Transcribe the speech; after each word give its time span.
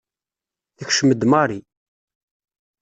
Tekcem-d 0.77 1.21
Mary. 1.31 1.59